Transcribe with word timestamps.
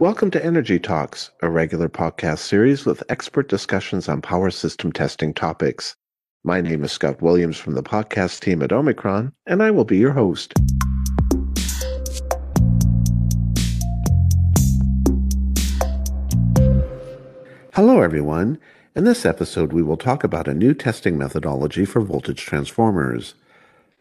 Welcome 0.00 0.30
to 0.30 0.42
Energy 0.42 0.78
Talks, 0.78 1.30
a 1.42 1.50
regular 1.50 1.86
podcast 1.86 2.38
series 2.38 2.86
with 2.86 3.02
expert 3.10 3.50
discussions 3.50 4.08
on 4.08 4.22
power 4.22 4.50
system 4.50 4.92
testing 4.92 5.34
topics. 5.34 5.94
My 6.42 6.62
name 6.62 6.82
is 6.84 6.90
Scott 6.90 7.20
Williams 7.20 7.58
from 7.58 7.74
the 7.74 7.82
podcast 7.82 8.40
team 8.40 8.62
at 8.62 8.72
Omicron, 8.72 9.30
and 9.44 9.62
I 9.62 9.70
will 9.70 9.84
be 9.84 9.98
your 9.98 10.12
host. 10.12 10.54
Hello, 17.74 18.00
everyone. 18.00 18.58
In 18.96 19.04
this 19.04 19.26
episode, 19.26 19.74
we 19.74 19.82
will 19.82 19.98
talk 19.98 20.24
about 20.24 20.48
a 20.48 20.54
new 20.54 20.72
testing 20.72 21.18
methodology 21.18 21.84
for 21.84 22.00
voltage 22.00 22.46
transformers. 22.46 23.34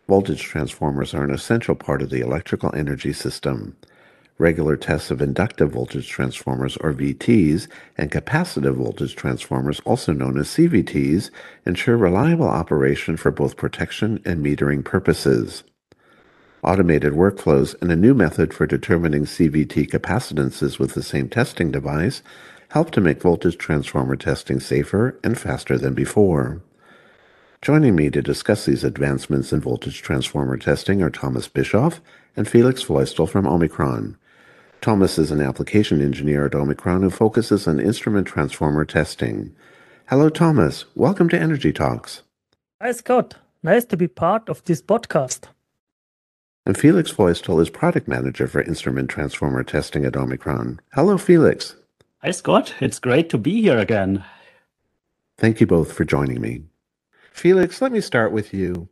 Voltage 0.07 0.43
transformers 0.43 1.13
are 1.13 1.25
an 1.25 1.33
essential 1.33 1.75
part 1.75 2.01
of 2.01 2.09
the 2.09 2.21
electrical 2.21 2.73
energy 2.73 3.11
system. 3.11 3.75
Regular 4.39 4.77
tests 4.77 5.11
of 5.11 5.21
inductive 5.21 5.71
voltage 5.71 6.07
transformers, 6.07 6.77
or 6.77 6.93
VTs, 6.93 7.67
and 7.97 8.09
capacitive 8.09 8.75
voltage 8.75 9.13
transformers, 9.13 9.81
also 9.81 10.13
known 10.13 10.39
as 10.39 10.47
CVTs, 10.47 11.29
ensure 11.65 11.97
reliable 11.97 12.47
operation 12.47 13.17
for 13.17 13.31
both 13.31 13.57
protection 13.57 14.21
and 14.23 14.43
metering 14.43 14.83
purposes. 14.85 15.65
Automated 16.63 17.11
workflows 17.11 17.75
and 17.81 17.91
a 17.91 17.97
new 17.97 18.13
method 18.13 18.53
for 18.53 18.65
determining 18.65 19.25
CVT 19.25 19.91
capacitances 19.91 20.79
with 20.79 20.93
the 20.93 21.03
same 21.03 21.27
testing 21.27 21.69
device 21.69 22.23
help 22.69 22.91
to 22.91 23.01
make 23.01 23.21
voltage 23.21 23.57
transformer 23.57 24.15
testing 24.15 24.61
safer 24.61 25.19
and 25.21 25.37
faster 25.37 25.77
than 25.77 25.93
before. 25.93 26.61
Joining 27.61 27.93
me 27.93 28.09
to 28.09 28.21
discuss 28.21 28.65
these 28.65 28.85
advancements 28.85 29.51
in 29.51 29.59
voltage 29.59 30.01
transformer 30.01 30.55
testing 30.55 31.01
are 31.01 31.09
Thomas 31.09 31.49
Bischoff 31.49 31.99
and 32.37 32.47
Felix 32.47 32.81
Feustel 32.81 33.27
from 33.27 33.45
Omicron. 33.45 34.17
Thomas 34.81 35.17
is 35.19 35.29
an 35.29 35.41
application 35.41 36.01
engineer 36.01 36.45
at 36.45 36.55
Omicron 36.55 37.01
who 37.01 37.09
focuses 37.09 37.67
on 37.67 37.81
instrument 37.81 38.27
transformer 38.27 38.85
testing. 38.85 39.53
Hello, 40.07 40.29
Thomas. 40.29 40.85
Welcome 40.95 41.27
to 41.29 41.39
Energy 41.39 41.73
Talks. 41.73 42.21
Hi, 42.81 42.93
Scott. 42.93 43.35
Nice 43.61 43.83
to 43.85 43.97
be 43.97 44.07
part 44.07 44.47
of 44.47 44.63
this 44.63 44.81
podcast. 44.81 45.49
And 46.65 46.77
Felix 46.77 47.11
Feustel 47.11 47.61
is 47.61 47.69
product 47.69 48.07
manager 48.07 48.47
for 48.47 48.61
instrument 48.61 49.09
transformer 49.09 49.63
testing 49.63 50.05
at 50.05 50.15
Omicron. 50.15 50.79
Hello, 50.93 51.17
Felix. 51.17 51.75
Hi, 52.21 52.31
Scott. 52.31 52.73
It's 52.79 52.99
great 52.99 53.29
to 53.31 53.37
be 53.37 53.61
here 53.61 53.77
again. 53.77 54.23
Thank 55.37 55.59
you 55.59 55.67
both 55.67 55.91
for 55.91 56.05
joining 56.05 56.39
me. 56.39 56.63
Felix, 57.33 57.81
let 57.81 57.91
me 57.91 57.99
start 57.99 58.31
with 58.31 58.53
you. 58.53 58.87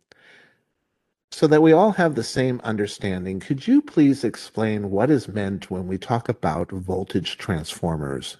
So 1.31 1.45
that 1.47 1.61
we 1.61 1.73
all 1.73 1.91
have 1.91 2.15
the 2.15 2.23
same 2.23 2.61
understanding, 2.63 3.39
could 3.39 3.67
you 3.67 3.81
please 3.81 4.23
explain 4.23 4.89
what 4.91 5.09
is 5.09 5.27
meant 5.27 5.69
when 5.69 5.87
we 5.87 5.97
talk 5.97 6.29
about 6.29 6.71
voltage 6.71 7.37
transformers? 7.37 8.37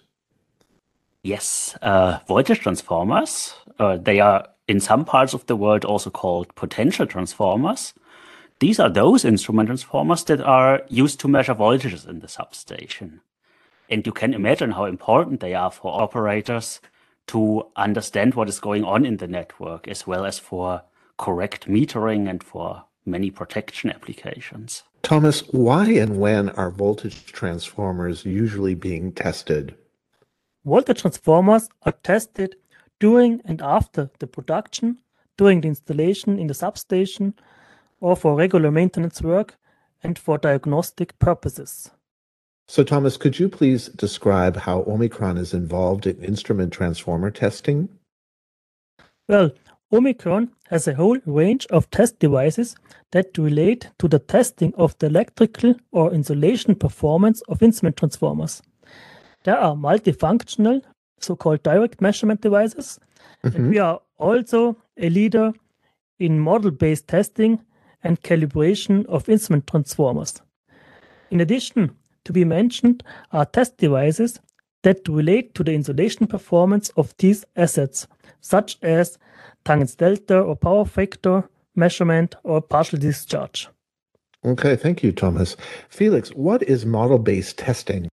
Yes, 1.21 1.77
uh, 1.81 2.19
voltage 2.27 2.59
transformers, 2.59 3.53
uh, 3.80 3.97
they 3.97 4.19
are 4.19 4.47
in 4.67 4.80
some 4.80 5.05
parts 5.05 5.33
of 5.33 5.45
the 5.47 5.55
world 5.55 5.85
also 5.85 6.09
called 6.09 6.53
potential 6.55 7.05
transformers. 7.05 7.93
These 8.59 8.80
are 8.80 8.89
those 8.89 9.25
instrument 9.25 9.67
transformers 9.67 10.23
that 10.25 10.41
are 10.41 10.83
used 10.88 11.19
to 11.19 11.27
measure 11.27 11.53
voltages 11.53 12.08
in 12.08 12.19
the 12.19 12.27
substation. 12.27 13.21
And 13.89 14.05
you 14.05 14.11
can 14.11 14.33
imagine 14.33 14.71
how 14.71 14.85
important 14.85 15.39
they 15.39 15.53
are 15.53 15.71
for 15.71 16.02
operators 16.02 16.81
to 17.27 17.67
understand 17.75 18.35
what 18.35 18.49
is 18.49 18.59
going 18.59 18.83
on 18.83 19.05
in 19.05 19.17
the 19.17 19.27
network, 19.27 19.88
as 19.88 20.08
well 20.08 20.25
as 20.25 20.39
for 20.39 20.81
correct 21.17 21.67
metering 21.67 22.29
and 22.29 22.43
for 22.43 22.83
many 23.05 23.31
protection 23.31 23.89
applications. 23.89 24.83
Thomas, 25.01 25.41
why 25.51 25.91
and 25.91 26.19
when 26.19 26.49
are 26.49 26.69
voltage 26.69 27.25
transformers 27.25 28.25
usually 28.25 28.75
being 28.75 29.11
tested? 29.11 29.75
Voltage 30.65 31.02
transformers 31.02 31.69
are 31.83 31.93
tested 32.03 32.55
during 32.99 33.42
and 33.45 33.61
after 33.61 34.09
the 34.19 34.27
production, 34.27 34.99
during 35.37 35.61
the 35.61 35.69
installation 35.69 36.37
in 36.37 36.47
the 36.47 36.53
substation, 36.53 37.33
or 38.02 38.15
for 38.15 38.36
regular 38.36 38.71
maintenance 38.71 39.21
work 39.21 39.55
and 40.03 40.19
for 40.19 40.37
diagnostic 40.37 41.17
purposes. 41.19 41.89
So, 42.67 42.83
Thomas, 42.83 43.15
could 43.15 43.39
you 43.39 43.47
please 43.47 43.87
describe 43.87 44.58
how 44.58 44.83
Omicron 44.83 45.37
is 45.37 45.53
involved 45.53 46.05
in 46.05 46.21
instrument 46.21 46.73
transformer 46.73 47.31
testing? 47.31 47.87
Well, 49.30 49.52
Omicron 49.92 50.52
has 50.70 50.87
a 50.87 50.95
whole 50.95 51.17
range 51.25 51.65
of 51.67 51.89
test 51.92 52.20
devices 52.20 52.75
that 53.11 53.37
relate 53.37 53.89
to 53.99 54.08
the 54.08 54.20
testing 54.20 54.73
of 54.75 54.98
the 54.99 55.08
electrical 55.08 55.75
or 55.92 56.14
insulation 56.14 56.75
performance 56.75 57.42
of 57.48 57.64
instrument 57.64 57.95
transformers. 57.95 58.61
There 59.43 59.58
are 59.58 59.75
multifunctional, 59.75 60.81
so-called 61.20 61.64
direct 61.64 62.02
measurement 62.02 62.42
devices, 62.42 62.99
mm-hmm. 63.45 63.55
and 63.55 63.70
we 63.70 63.80
are 63.80 64.02
also 64.17 64.77
a 64.98 65.09
leader 65.09 65.53
in 66.19 66.39
model-based 66.39 67.08
testing 67.08 67.64
and 68.04 68.21
calibration 68.21 69.05
of 69.05 69.30
instrument 69.30 69.67
transformers. 69.67 70.42
In 71.31 71.39
addition, 71.39 71.95
to 72.25 72.33
be 72.33 72.43
mentioned 72.43 73.04
are 73.31 73.45
test 73.45 73.77
devices 73.77 74.39
that 74.87 75.05
relate 75.09 75.53
to 75.53 75.65
the 75.65 75.73
insulation 75.73 76.25
performance 76.27 76.87
of 76.95 77.14
these 77.17 77.43
assets, 77.58 78.08
such 78.39 78.77
as 78.81 79.17
tangent 79.65 79.98
delta 79.98 80.39
or 80.39 80.55
power 80.55 80.86
factor 80.86 81.43
measurement 81.75 82.36
or 82.43 82.61
partial 82.61 82.98
discharge. 82.98 83.67
Okay, 84.45 84.77
thank 84.77 85.03
you, 85.03 85.11
Thomas. 85.11 85.58
Felix, 85.89 86.30
what 86.30 86.64
is 86.64 86.86
model 86.86 87.20
based 87.20 87.58
testing? 87.58 88.08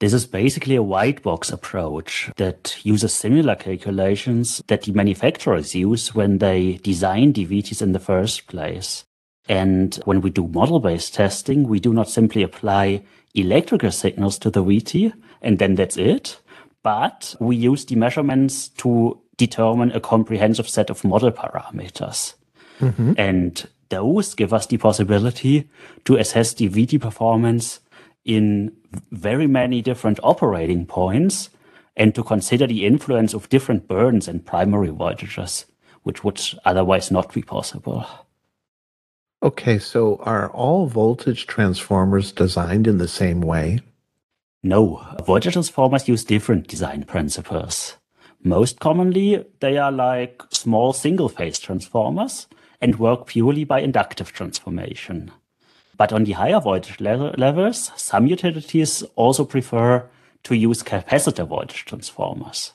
This 0.00 0.14
is 0.14 0.24
basically 0.24 0.74
a 0.74 0.82
white 0.82 1.22
box 1.22 1.50
approach 1.50 2.30
that 2.38 2.78
uses 2.82 3.12
similar 3.12 3.54
calculations 3.54 4.62
that 4.68 4.84
the 4.84 4.92
manufacturers 4.92 5.74
use 5.74 6.14
when 6.14 6.38
they 6.38 6.78
design 6.82 7.34
DVTs 7.34 7.82
in 7.82 7.92
the 7.92 8.00
first 8.00 8.46
place. 8.46 9.04
And 9.50 9.96
when 10.06 10.22
we 10.22 10.30
do 10.30 10.48
model 10.48 10.80
based 10.80 11.12
testing, 11.12 11.68
we 11.68 11.78
do 11.78 11.92
not 11.92 12.08
simply 12.08 12.42
apply 12.42 13.02
electrical 13.34 13.90
signals 13.90 14.38
to 14.38 14.50
the 14.50 14.64
VT 14.64 15.12
and 15.42 15.58
then 15.58 15.74
that's 15.74 15.96
it. 15.96 16.40
But 16.82 17.34
we 17.40 17.56
use 17.56 17.84
the 17.84 17.96
measurements 17.96 18.68
to 18.68 19.20
determine 19.36 19.92
a 19.92 20.00
comprehensive 20.00 20.68
set 20.68 20.90
of 20.90 21.04
model 21.04 21.32
parameters. 21.32 22.34
Mm-hmm. 22.80 23.14
And 23.16 23.68
those 23.88 24.34
give 24.34 24.52
us 24.52 24.66
the 24.66 24.76
possibility 24.76 25.68
to 26.04 26.16
assess 26.16 26.54
the 26.54 26.68
VT 26.68 27.00
performance 27.00 27.80
in 28.24 28.72
very 29.10 29.46
many 29.46 29.82
different 29.82 30.20
operating 30.22 30.86
points 30.86 31.50
and 31.96 32.14
to 32.14 32.22
consider 32.22 32.66
the 32.66 32.86
influence 32.86 33.34
of 33.34 33.48
different 33.48 33.88
burdens 33.88 34.28
and 34.28 34.46
primary 34.46 34.88
voltages, 34.88 35.64
which 36.02 36.22
would 36.22 36.40
otherwise 36.64 37.10
not 37.10 37.32
be 37.32 37.42
possible. 37.42 38.06
Okay, 39.42 39.78
so 39.78 40.16
are 40.22 40.50
all 40.50 40.86
voltage 40.86 41.46
transformers 41.46 42.32
designed 42.32 42.86
in 42.86 42.98
the 42.98 43.08
same 43.08 43.40
way? 43.40 43.80
No, 44.62 45.06
voltage 45.24 45.52
transformers 45.52 46.08
use 46.08 46.24
different 46.24 46.66
design 46.66 47.04
principles. 47.04 47.96
Most 48.42 48.80
commonly, 48.80 49.44
they 49.60 49.78
are 49.78 49.92
like 49.92 50.42
small 50.50 50.92
single 50.92 51.28
phase 51.28 51.60
transformers 51.60 52.48
and 52.80 52.98
work 52.98 53.26
purely 53.26 53.62
by 53.62 53.80
inductive 53.80 54.32
transformation. 54.32 55.30
But 55.96 56.12
on 56.12 56.24
the 56.24 56.32
higher 56.32 56.60
voltage 56.60 56.98
le- 56.98 57.34
levels, 57.38 57.92
some 57.96 58.26
utilities 58.26 59.04
also 59.14 59.44
prefer 59.44 60.08
to 60.44 60.54
use 60.56 60.82
capacitor 60.82 61.46
voltage 61.46 61.84
transformers. 61.84 62.72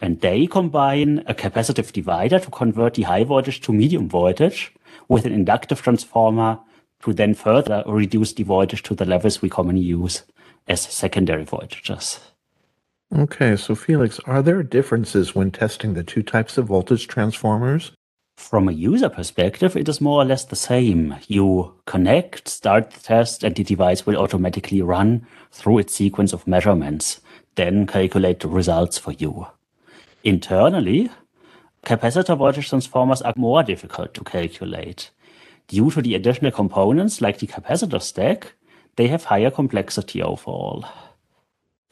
And 0.00 0.20
they 0.20 0.48
combine 0.48 1.22
a 1.26 1.34
capacitive 1.34 1.92
divider 1.92 2.40
to 2.40 2.50
convert 2.50 2.94
the 2.94 3.02
high 3.02 3.24
voltage 3.24 3.60
to 3.62 3.72
medium 3.72 4.08
voltage 4.08 4.72
with 5.08 5.24
an 5.24 5.32
inductive 5.32 5.82
transformer 5.82 6.58
to 7.02 7.12
then 7.12 7.34
further 7.34 7.84
reduce 7.86 8.32
the 8.32 8.42
voltage 8.42 8.82
to 8.82 8.94
the 8.94 9.04
levels 9.04 9.40
we 9.40 9.48
commonly 9.48 9.82
use 9.82 10.24
as 10.66 10.80
secondary 10.80 11.44
voltages. 11.44 12.20
Okay, 13.14 13.56
so 13.56 13.74
Felix, 13.74 14.18
are 14.26 14.42
there 14.42 14.62
differences 14.62 15.34
when 15.34 15.50
testing 15.50 15.94
the 15.94 16.02
two 16.02 16.22
types 16.22 16.58
of 16.58 16.66
voltage 16.66 17.06
transformers? 17.06 17.92
From 18.36 18.68
a 18.68 18.72
user 18.72 19.08
perspective, 19.08 19.76
it 19.76 19.88
is 19.88 20.00
more 20.00 20.20
or 20.22 20.24
less 20.24 20.44
the 20.44 20.56
same. 20.56 21.14
You 21.26 21.74
connect, 21.86 22.48
start 22.48 22.90
the 22.90 23.00
test, 23.00 23.44
and 23.44 23.54
the 23.54 23.64
device 23.64 24.04
will 24.04 24.16
automatically 24.16 24.82
run 24.82 25.26
through 25.50 25.78
its 25.78 25.94
sequence 25.94 26.32
of 26.32 26.46
measurements, 26.46 27.20
then 27.54 27.86
calculate 27.86 28.40
the 28.40 28.48
results 28.48 28.98
for 28.98 29.12
you. 29.12 29.46
Internally, 30.24 31.10
Capacitor 31.86 32.36
voltage 32.36 32.68
transformers 32.68 33.22
are 33.22 33.32
more 33.36 33.62
difficult 33.62 34.12
to 34.12 34.24
calculate. 34.24 35.10
Due 35.68 35.88
to 35.92 36.02
the 36.02 36.16
additional 36.16 36.50
components 36.50 37.20
like 37.20 37.38
the 37.38 37.46
capacitor 37.46 38.02
stack, 38.02 38.54
they 38.96 39.08
have 39.08 39.24
higher 39.24 39.50
complexity 39.50 40.22
overall. 40.22 40.84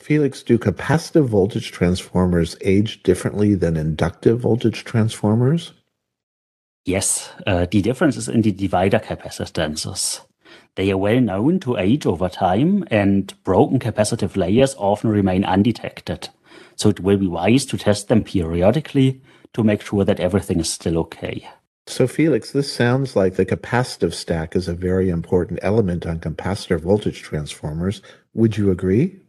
Felix, 0.00 0.42
do 0.42 0.58
capacitive 0.58 1.26
voltage 1.26 1.72
transformers 1.72 2.56
age 2.60 3.02
differently 3.02 3.54
than 3.54 3.76
inductive 3.76 4.40
voltage 4.40 4.84
transformers? 4.84 5.72
Yes, 6.84 7.30
uh, 7.46 7.66
the 7.70 7.80
difference 7.80 8.16
is 8.16 8.28
in 8.28 8.42
the 8.42 8.52
divider 8.52 8.98
capacitances. 8.98 10.20
They 10.76 10.90
are 10.90 10.98
well 10.98 11.20
known 11.20 11.60
to 11.60 11.78
age 11.78 12.04
over 12.04 12.28
time, 12.28 12.84
and 12.90 13.32
broken 13.44 13.78
capacitive 13.78 14.36
layers 14.36 14.74
often 14.76 15.08
remain 15.08 15.44
undetected. 15.44 16.28
So 16.76 16.88
it 16.90 17.00
will 17.00 17.16
be 17.16 17.26
wise 17.26 17.64
to 17.66 17.78
test 17.78 18.08
them 18.08 18.24
periodically 18.24 19.22
to 19.54 19.64
make 19.64 19.80
sure 19.80 20.04
that 20.04 20.20
everything 20.20 20.60
is 20.60 20.70
still 20.70 20.98
okay. 20.98 21.48
So, 21.86 22.06
Felix, 22.06 22.52
this 22.52 22.72
sounds 22.72 23.14
like 23.14 23.34
the 23.34 23.44
capacitive 23.44 24.14
stack 24.14 24.56
is 24.56 24.68
a 24.68 24.74
very 24.74 25.10
important 25.10 25.60
element 25.62 26.06
on 26.06 26.18
capacitor 26.18 26.80
voltage 26.80 27.22
transformers. 27.22 28.00
Would 28.32 28.56
you 28.56 28.70
agree? 28.70 29.20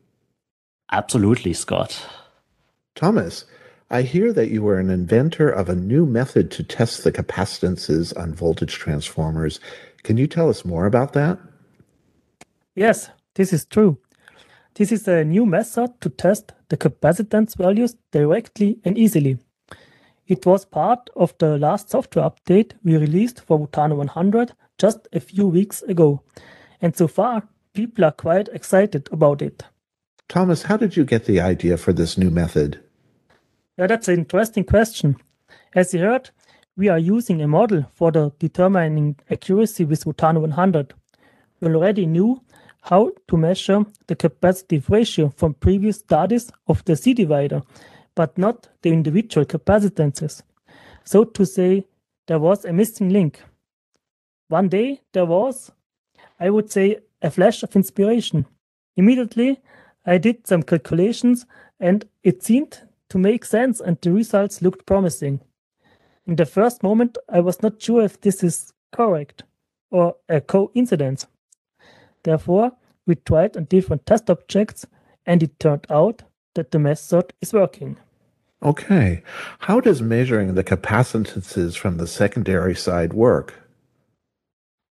Absolutely, 0.92 1.54
Scott. 1.54 2.02
Thomas, 2.96 3.46
I 3.90 4.04
hear 4.04 4.32
that 4.34 4.50
you 4.50 4.64
were 4.64 4.80
an 4.80 4.90
inventor 4.90 5.50
of 5.50 5.68
a 5.68 5.76
new 5.76 6.06
method 6.06 6.50
to 6.52 6.64
test 6.64 7.04
the 7.04 7.12
capacitances 7.12 8.14
on 8.14 8.34
voltage 8.34 8.76
transformers. 8.76 9.60
Can 10.04 10.18
you 10.18 10.28
tell 10.28 10.50
us 10.50 10.64
more 10.64 10.86
about 10.86 11.14
that? 11.14 11.38
Yes, 12.74 13.10
this 13.36 13.52
is 13.52 13.66
true. 13.66 13.98
This 14.76 14.92
is 14.92 15.08
a 15.08 15.24
new 15.24 15.46
method 15.46 16.00
to 16.02 16.10
test 16.10 16.54
the 16.70 16.78
capacitance 16.78 17.56
values 17.56 17.96
directly 18.12 18.80
and 18.84 18.98
easily. 18.98 19.40
It 20.28 20.46
was 20.46 20.66
part 20.66 21.10
of 21.16 21.38
the 21.38 21.58
last 21.58 21.92
software 21.92 22.30
update 22.30 22.74
we 22.84 22.98
released 22.98 23.42
for 23.42 23.60
Votano 23.60 23.96
100 23.96 24.54
just 24.78 25.08
a 25.14 25.20
few 25.20 25.48
weeks 25.48 25.84
ago. 25.84 26.24
And 26.82 26.96
so 26.98 27.08
far, 27.08 27.48
people 27.74 28.06
are 28.06 28.12
quite 28.12 28.48
excited 28.50 29.08
about 29.12 29.44
it. 29.44 29.64
Thomas, 30.28 30.64
how 30.64 30.78
did 30.78 30.98
you 30.98 31.06
get 31.06 31.26
the 31.26 31.40
idea 31.40 31.78
for 31.78 31.94
this 31.94 32.18
new 32.18 32.32
method? 32.32 32.80
Yeah, 33.78 33.86
that's 33.86 34.08
an 34.08 34.20
interesting 34.20 34.64
question. 34.64 35.18
As 35.76 35.94
you 35.94 36.00
heard, 36.00 36.32
we 36.76 36.90
are 36.90 36.98
using 36.98 37.42
a 37.42 37.48
model 37.48 37.86
for 37.94 38.12
the 38.12 38.32
determining 38.40 39.18
accuracy 39.30 39.86
with 39.86 40.06
Votano 40.06 40.42
100. 40.42 40.94
We 41.62 41.68
already 41.68 42.08
knew 42.08 42.42
how 42.82 43.12
to 43.28 43.38
measure 43.38 43.86
the 44.08 44.16
capacitive 44.16 44.90
ratio 44.90 45.30
from 45.38 45.54
previous 45.54 45.98
studies 45.98 46.52
of 46.68 46.84
the 46.86 46.96
C 46.96 47.14
divider 47.14 47.62
but 48.16 48.38
not 48.38 48.70
the 48.82 48.92
individual 48.92 49.46
capacitances. 49.46 50.44
So 51.04 51.24
to 51.24 51.46
say, 51.46 51.86
there 52.28 52.40
was 52.40 52.66
a 52.66 52.74
missing 52.74 53.10
link. 53.10 53.42
One 54.48 54.70
day 54.70 55.02
there 55.14 55.26
was, 55.26 55.72
I 56.40 56.50
would 56.50 56.72
say, 56.72 57.00
a 57.22 57.30
flash 57.30 57.62
of 57.64 57.76
inspiration. 57.76 58.46
Immediately, 58.96 59.60
I 60.06 60.18
did 60.18 60.48
some 60.48 60.64
calculations 60.64 61.46
and 61.80 62.06
it 62.24 62.44
seemed 62.44 62.80
to 63.10 63.18
make 63.18 63.46
sense 63.46 63.80
and 63.80 64.00
the 64.02 64.12
results 64.12 64.62
looked 64.62 64.86
promising. 64.86 65.42
In 66.26 66.36
the 66.36 66.46
first 66.46 66.82
moment, 66.82 67.18
I 67.30 67.40
was 67.40 67.62
not 67.62 67.82
sure 67.82 68.04
if 68.04 68.22
this 68.22 68.44
is 68.44 68.74
correct 68.92 69.44
or 69.92 70.16
a 70.30 70.42
coincidence. 70.42 71.28
Therefore, 72.24 72.72
we 73.06 73.16
tried 73.16 73.56
on 73.56 73.66
different 73.66 74.06
test 74.06 74.30
objects 74.30 74.88
and 75.26 75.44
it 75.44 75.60
turned 75.60 75.86
out 75.90 76.24
that 76.56 76.72
the 76.72 76.80
method 76.80 77.34
is 77.42 77.54
working. 77.54 77.98
Okay. 78.66 79.22
How 79.60 79.80
does 79.80 80.02
measuring 80.02 80.56
the 80.56 80.64
capacitances 80.64 81.76
from 81.76 81.98
the 81.98 82.08
secondary 82.08 82.74
side 82.74 83.14
work? 83.14 83.54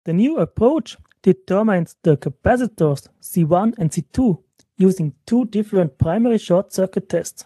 The 0.03 0.11
new 0.11 0.39
approach 0.39 0.97
determines 1.21 1.95
the 2.03 2.17
capacitors 2.17 3.07
C1 3.21 3.75
and 3.77 3.89
C2 3.89 4.43
using 4.77 5.13
two 5.25 5.45
different 5.45 5.97
primary 5.97 6.37
short 6.37 6.73
circuit 6.73 7.07
tests. 7.07 7.45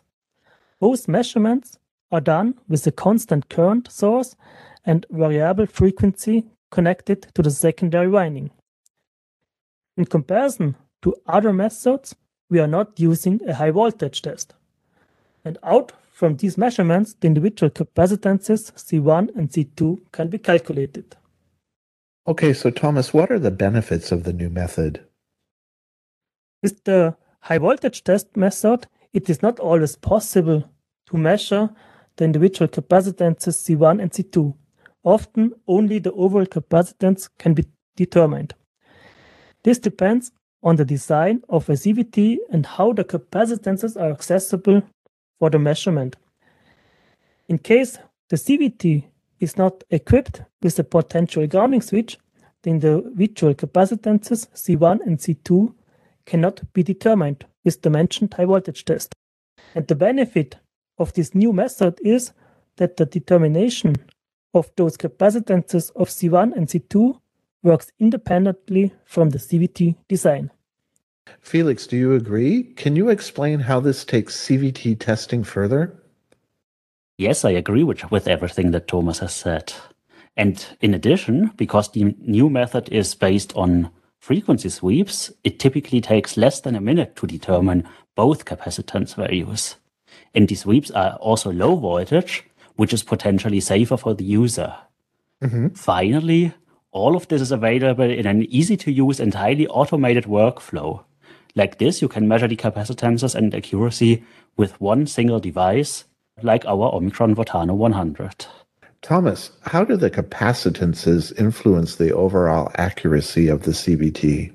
Both 0.80 1.07
measurements 1.07 1.77
are 2.12 2.22
done 2.22 2.56
with 2.68 2.88
a 2.88 2.92
constant 2.92 3.48
current 3.50 3.92
source 3.92 4.36
and 4.83 5.06
variable 5.12 5.68
frequency 5.68 6.48
connected 6.71 7.28
to 7.36 7.44
the 7.44 7.51
secondary 7.51 8.07
winding. 8.07 8.50
In 9.95 10.06
comparison 10.06 10.75
to 11.04 11.13
other 11.28 11.54
methods, 11.54 12.16
we 12.50 12.60
are 12.60 12.68
not 12.68 13.00
using 13.00 13.42
a 13.48 13.54
high 13.54 13.71
voltage 13.71 14.24
test. 14.24 14.56
And 15.44 15.60
out 15.62 15.94
from 16.16 16.38
these 16.38 16.58
measurements, 16.58 17.14
the 17.20 17.28
individual 17.28 17.70
capacitances 17.70 18.72
C1 18.72 19.36
and 19.36 19.50
C2 19.50 20.00
can 20.14 20.30
be 20.30 20.38
calculated. 20.38 21.18
Okay, 22.26 22.54
so 22.54 22.70
Thomas, 22.70 23.14
what 23.14 23.30
are 23.30 23.38
the 23.38 23.52
benefits 23.52 24.14
of 24.14 24.24
the 24.24 24.32
new 24.32 24.50
method? 24.50 25.06
With 26.64 26.82
the 26.86 27.18
high 27.42 27.58
voltage 27.58 28.06
test 28.06 28.38
method, 28.38 28.88
it 29.12 29.30
is 29.30 29.42
not 29.42 29.60
always 29.60 29.98
possible 29.98 30.64
to 31.08 31.18
measure 31.18 31.70
the 32.16 32.24
individual 32.24 32.70
capacitances 32.70 33.58
C1 33.58 34.02
and 34.02 34.10
C2. 34.10 34.56
Often, 35.04 35.52
only 35.68 36.00
the 36.00 36.14
overall 36.14 36.46
capacitance 36.46 37.28
can 37.38 37.54
be 37.54 37.66
determined. 37.98 38.54
This 39.66 39.80
depends 39.80 40.32
on 40.64 40.78
the 40.78 40.86
design 40.86 41.44
of 41.50 41.68
a 41.68 41.74
CVT 41.74 42.38
and 42.54 42.66
how 42.66 42.94
the 42.94 43.04
capacitances 43.04 43.98
are 43.98 44.12
accessible 44.12 44.82
for 45.40 45.50
the 45.50 45.60
measurement. 45.60 46.16
In 47.48 47.58
case 47.58 48.00
the 48.30 48.36
CVT 48.36 49.06
is 49.40 49.58
not 49.58 49.84
equipped 49.90 50.42
with 50.62 50.80
a 50.80 50.84
potential 50.84 51.46
grounding 51.48 51.82
switch, 51.82 52.18
then 52.64 52.80
the 52.80 52.98
individual 53.04 53.54
capacitances 53.54 54.48
C1 54.56 55.02
and 55.06 55.20
C2 55.20 55.74
cannot 56.26 56.62
be 56.74 56.82
determined 56.84 57.46
with 57.64 57.82
the 57.82 57.90
mentioned 57.90 58.34
high 58.34 58.46
voltage 58.46 58.86
test. 58.86 59.14
And 59.76 59.88
the 59.88 59.96
benefit 59.96 60.58
of 60.98 61.14
this 61.14 61.36
new 61.36 61.54
method 61.54 62.00
is 62.04 62.31
that 62.78 62.98
the 62.98 63.06
determination 63.06 63.96
of 64.54 64.72
those 64.78 64.98
capacitances 64.98 65.92
of 65.92 66.10
C1 66.10 66.56
and 66.56 66.68
C2 66.68 67.20
works 67.62 67.92
independently 68.00 68.94
from 69.06 69.30
the 69.30 69.38
CVT 69.38 69.96
design. 70.08 70.52
Felix, 71.42 71.88
do 71.88 71.95
you 71.95 72.13
agree? 72.13 72.63
Can 72.63 72.95
you 72.95 73.10
explain 73.10 73.60
how 73.62 73.80
this 73.80 74.04
takes 74.04 74.36
CVT 74.36 75.00
testing 75.00 75.44
further? 75.44 75.95
Yes, 77.18 77.45
I 77.45 77.51
agree 77.51 77.83
with, 77.83 78.12
with 78.12 78.27
everything 78.27 78.72
that 78.72 78.88
Thomas 78.88 79.19
has 79.19 79.33
said. 79.33 79.74
And 80.36 80.66
in 80.81 80.94
addition, 80.94 81.51
because 81.56 81.92
the 81.92 82.16
new 82.19 82.50
method 82.50 82.89
is 82.89 83.16
based 83.16 83.54
on 83.56 83.89
frequency 84.19 84.69
sweeps, 84.69 85.31
it 85.44 85.60
typically 85.60 86.01
takes 86.01 86.36
less 86.36 86.60
than 86.60 86.75
a 86.75 86.81
minute 86.81 87.16
to 87.16 87.28
determine 87.28 87.88
both 88.16 88.45
capacitance 88.45 89.16
values. 89.16 89.75
And 90.33 90.48
these 90.48 90.62
sweeps 90.62 90.92
are 90.92 91.13
also 91.18 91.51
low 91.51 91.75
voltage, 91.78 92.44
which 92.75 92.92
is 92.92 93.04
potentially 93.04 93.62
safer 93.62 93.95
for 93.95 94.13
the 94.13 94.25
user. 94.25 94.75
Mm-hmm. 95.42 95.69
Finally, 95.69 96.54
all 96.92 97.16
of 97.16 97.30
this 97.30 97.42
is 97.42 97.52
available 97.54 98.09
in 98.09 98.28
an 98.28 98.44
easy 98.44 98.76
to 98.78 98.92
use 98.92 99.21
and 99.21 99.33
highly 99.33 99.68
automated 99.68 100.26
workflow. 100.26 101.05
Like 101.56 101.78
this, 101.78 102.02
you 102.02 102.09
can 102.09 102.28
measure 102.28 102.50
the 102.50 102.57
capacitances 102.57 103.33
and 103.33 103.56
accuracy 103.56 104.24
with 104.57 104.80
one 104.81 105.07
single 105.07 105.40
device, 105.40 106.04
like 106.42 106.66
our 106.66 106.94
Omicron 106.94 107.33
Votano 107.33 107.76
100. 107.76 108.45
Thomas, 109.02 109.52
how 109.62 109.85
do 109.85 109.95
the 109.95 110.09
capacitances 110.09 111.31
influence 111.33 111.95
the 111.95 112.12
overall 112.14 112.71
accuracy 112.76 113.47
of 113.47 113.64
the 113.64 113.71
CVT? 113.71 114.52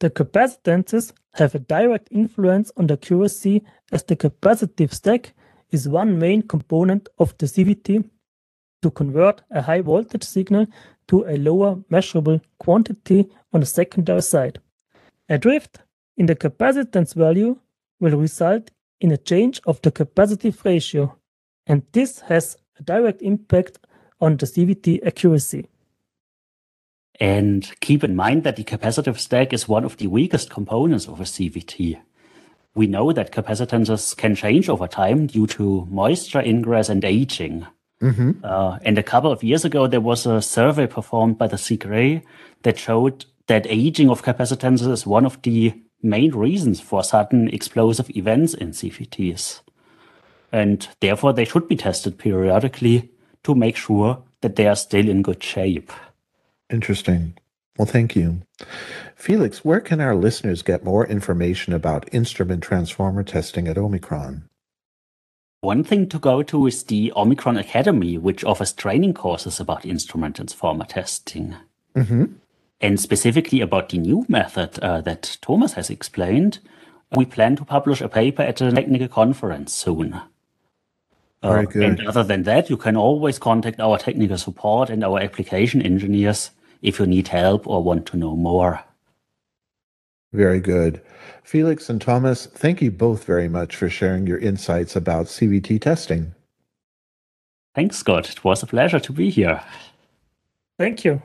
The 0.00 0.10
capacitances 0.10 1.12
have 1.34 1.54
a 1.54 1.58
direct 1.58 2.08
influence 2.10 2.72
on 2.76 2.86
the 2.86 2.94
accuracy 2.94 3.62
as 3.92 4.04
the 4.04 4.16
capacitive 4.16 4.94
stack 4.94 5.34
is 5.70 5.88
one 5.88 6.18
main 6.18 6.42
component 6.42 7.08
of 7.18 7.36
the 7.38 7.46
CVT 7.46 8.08
to 8.82 8.90
convert 8.90 9.42
a 9.50 9.60
high 9.60 9.80
voltage 9.82 10.24
signal 10.24 10.66
to 11.08 11.26
a 11.26 11.36
lower 11.36 11.78
measurable 11.90 12.40
quantity 12.58 13.28
on 13.52 13.60
the 13.60 13.66
secondary 13.66 14.22
side. 14.22 14.60
A 15.28 15.38
drift 15.38 15.80
in 16.16 16.26
the 16.26 16.34
capacitance 16.34 17.14
value 17.14 17.58
will 18.00 18.16
result 18.16 18.70
in 19.00 19.12
a 19.12 19.16
change 19.16 19.60
of 19.66 19.80
the 19.82 19.92
capacitive 19.92 20.64
ratio, 20.64 21.16
and 21.66 21.82
this 21.92 22.20
has 22.20 22.56
a 22.78 22.82
direct 22.82 23.20
impact 23.22 23.78
on 24.20 24.36
the 24.36 24.46
CVT 24.46 25.06
accuracy. 25.06 25.68
And 27.20 27.70
keep 27.80 28.04
in 28.04 28.16
mind 28.16 28.44
that 28.44 28.56
the 28.56 28.64
capacitive 28.64 29.18
stack 29.18 29.52
is 29.52 29.68
one 29.68 29.84
of 29.84 29.96
the 29.96 30.06
weakest 30.06 30.50
components 30.50 31.08
of 31.08 31.20
a 31.20 31.24
CVT. 31.24 32.00
We 32.74 32.86
know 32.86 33.12
that 33.12 33.32
capacitances 33.32 34.14
can 34.14 34.34
change 34.34 34.68
over 34.68 34.86
time 34.86 35.26
due 35.26 35.46
to 35.48 35.86
moisture 35.90 36.40
ingress 36.40 36.88
and 36.88 37.04
aging. 37.04 37.66
Mm-hmm. 38.00 38.44
Uh, 38.44 38.78
and 38.82 38.96
a 38.96 39.02
couple 39.02 39.32
of 39.32 39.42
years 39.42 39.64
ago, 39.64 39.88
there 39.88 40.00
was 40.00 40.26
a 40.26 40.40
survey 40.40 40.86
performed 40.86 41.38
by 41.38 41.48
the 41.48 41.56
CIGRE 41.56 42.22
that 42.62 42.78
showed 42.78 43.24
that 43.48 43.66
aging 43.68 44.08
of 44.08 44.22
capacitances 44.22 44.86
is 44.86 45.06
one 45.06 45.26
of 45.26 45.40
the 45.42 45.74
main 46.02 46.34
reasons 46.34 46.80
for 46.80 47.02
sudden 47.02 47.48
explosive 47.48 48.14
events 48.16 48.54
in 48.54 48.70
CVTs. 48.70 49.60
And 50.52 50.88
therefore, 51.00 51.32
they 51.32 51.44
should 51.44 51.68
be 51.68 51.76
tested 51.76 52.18
periodically 52.18 53.10
to 53.42 53.54
make 53.54 53.76
sure 53.76 54.22
that 54.40 54.56
they 54.56 54.66
are 54.66 54.76
still 54.76 55.08
in 55.08 55.22
good 55.22 55.42
shape. 55.42 55.90
Interesting. 56.70 57.36
Well, 57.76 57.86
thank 57.86 58.16
you. 58.16 58.42
Felix, 59.14 59.64
where 59.64 59.80
can 59.80 60.00
our 60.00 60.14
listeners 60.14 60.62
get 60.62 60.84
more 60.84 61.06
information 61.06 61.72
about 61.72 62.12
instrument 62.12 62.62
transformer 62.62 63.22
testing 63.22 63.68
at 63.68 63.78
Omicron? 63.78 64.48
One 65.60 65.82
thing 65.82 66.08
to 66.10 66.18
go 66.18 66.42
to 66.44 66.66
is 66.66 66.84
the 66.84 67.12
Omicron 67.16 67.56
Academy, 67.56 68.16
which 68.16 68.44
offers 68.44 68.72
training 68.72 69.14
courses 69.14 69.58
about 69.58 69.84
instrument 69.84 70.36
transformer 70.36 70.84
testing. 70.84 71.56
Mm-hmm. 71.96 72.24
And 72.80 73.00
specifically 73.00 73.60
about 73.60 73.88
the 73.88 73.98
new 73.98 74.24
method 74.28 74.78
uh, 74.80 75.00
that 75.00 75.38
Thomas 75.40 75.72
has 75.72 75.90
explained, 75.90 76.60
we 77.12 77.24
plan 77.24 77.56
to 77.56 77.64
publish 77.64 78.00
a 78.00 78.08
paper 78.08 78.42
at 78.42 78.60
a 78.60 78.70
technical 78.70 79.08
conference 79.08 79.72
soon. 79.72 80.20
Very 81.42 81.66
uh, 81.66 81.70
good. 81.70 81.82
And 81.82 82.08
other 82.08 82.22
than 82.22 82.44
that, 82.44 82.70
you 82.70 82.76
can 82.76 82.96
always 82.96 83.38
contact 83.38 83.80
our 83.80 83.98
technical 83.98 84.38
support 84.38 84.90
and 84.90 85.02
our 85.04 85.18
application 85.20 85.82
engineers 85.82 86.50
if 86.82 86.98
you 86.98 87.06
need 87.06 87.28
help 87.28 87.66
or 87.66 87.82
want 87.82 88.06
to 88.06 88.16
know 88.16 88.36
more. 88.36 88.84
Very 90.32 90.60
good. 90.60 91.00
Felix 91.42 91.88
and 91.88 92.00
Thomas, 92.00 92.46
thank 92.46 92.82
you 92.82 92.90
both 92.90 93.24
very 93.24 93.48
much 93.48 93.74
for 93.74 93.88
sharing 93.88 94.26
your 94.26 94.38
insights 94.38 94.94
about 94.94 95.26
CVT 95.26 95.80
testing. 95.80 96.34
Thanks, 97.74 97.96
Scott. 97.96 98.28
It 98.28 98.44
was 98.44 98.62
a 98.62 98.66
pleasure 98.66 99.00
to 99.00 99.12
be 99.12 99.30
here. 99.30 99.62
Thank 100.78 101.04
you. 101.04 101.22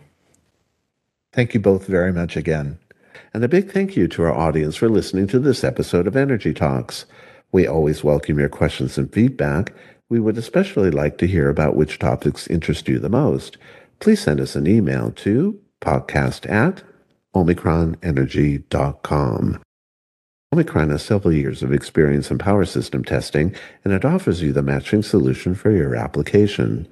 Thank 1.34 1.54
you 1.56 1.60
both 1.60 1.88
very 1.88 2.14
much 2.14 2.38
again. 2.38 2.78
And 3.34 3.44
a 3.44 3.48
big 3.48 3.72
thank 3.72 3.96
you 3.96 4.08
to 4.10 4.22
our 4.24 4.34
audience 4.34 4.76
for 4.76 4.88
listening 4.88 5.26
to 5.28 5.40
this 5.40 5.64
episode 5.64 6.06
of 6.06 6.16
Energy 6.16 6.54
Talks. 6.54 7.06
We 7.52 7.66
always 7.66 8.04
welcome 8.04 8.38
your 8.38 8.50
questions 8.50 9.00
and 9.00 9.12
feedback. 9.12 9.74
We 10.10 10.20
would 10.20 10.38
especially 10.38 10.92
like 10.92 11.18
to 11.18 11.26
hear 11.26 11.50
about 11.50 11.76
which 11.76 11.98
topics 11.98 12.46
interest 12.48 12.88
you 12.88 13.00
the 13.00 13.10
most. 13.10 13.58
Please 14.00 14.22
send 14.22 14.40
us 14.40 14.56
an 14.56 14.68
email 14.68 15.10
to 15.12 15.60
podcast 15.82 16.48
at 16.48 16.84
omicronenergy.com. 17.36 19.60
Omicron 20.54 20.92
has 20.92 21.02
several 21.02 21.34
years 21.34 21.64
of 21.64 21.74
experience 21.74 22.30
in 22.30 22.38
power 22.38 22.66
system 22.66 23.04
testing, 23.04 23.56
and 23.84 23.92
it 23.92 24.06
offers 24.06 24.44
you 24.44 24.54
the 24.54 24.62
matching 24.62 25.02
solution 25.02 25.56
for 25.56 25.72
your 25.72 25.96
application. 25.96 26.88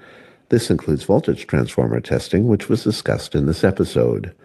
This 0.51 0.69
includes 0.69 1.05
voltage 1.05 1.47
transformer 1.47 1.99
testing, 2.01 2.49
which 2.49 2.67
was 2.67 2.83
discussed 2.83 3.35
in 3.35 3.45
this 3.45 3.63
episode. 3.63 4.35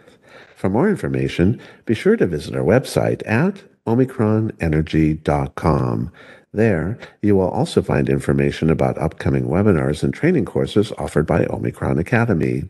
For 0.54 0.70
more 0.70 0.88
information, 0.88 1.60
be 1.84 1.94
sure 1.94 2.16
to 2.16 2.28
visit 2.28 2.54
our 2.54 2.62
website 2.62 3.26
at 3.26 3.64
omicronenergy.com. 3.88 6.12
There, 6.52 6.96
you 7.22 7.34
will 7.34 7.48
also 7.48 7.82
find 7.82 8.08
information 8.08 8.70
about 8.70 8.98
upcoming 8.98 9.48
webinars 9.48 10.04
and 10.04 10.14
training 10.14 10.44
courses 10.44 10.92
offered 10.96 11.26
by 11.26 11.44
Omicron 11.46 11.98
Academy. 11.98 12.68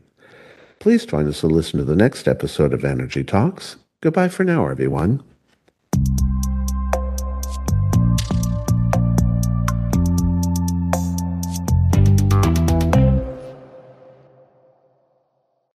Please 0.78 1.04
join 1.04 1.28
us 1.28 1.40
to 1.40 1.46
listen 1.46 1.78
to 1.78 1.84
the 1.84 1.94
next 1.94 2.26
episode 2.26 2.72
of 2.72 2.86
Energy 2.86 3.22
Talks. 3.22 3.76
Goodbye 4.00 4.28
for 4.28 4.44
now, 4.44 4.66
everyone. 4.66 5.22